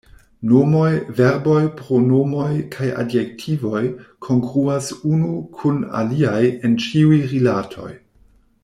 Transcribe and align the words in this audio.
Nomoj, 0.51 0.93
verboj, 1.17 1.59
pronomoj 1.81 2.47
kaj 2.77 2.89
adjektivoj 3.03 3.83
kongruas 4.29 4.89
unu 5.13 5.37
kun 5.61 5.79
aliaj 6.01 6.43
en 6.49 6.79
ĉiuj 6.87 7.23
rilatoj. 7.37 7.89